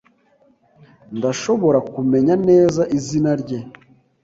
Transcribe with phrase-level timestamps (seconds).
[1.17, 3.59] Ndashobora kumenya neza izina rye